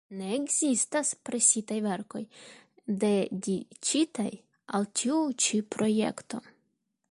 [0.19, 2.21] Ne ekzistas presitaj verkoj,
[3.03, 4.27] dediĉitaj
[4.79, 6.45] al tiu ĉi projekto".